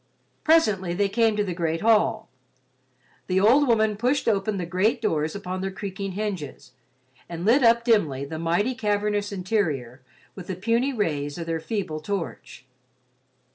[0.43, 2.27] Presently they came to the great hall.
[3.27, 6.71] The old woman pushed open the great doors upon their creaking hinges
[7.29, 10.01] and lit up dimly the mighty, cavernous interior
[10.33, 12.65] with the puny rays of their feeble torch.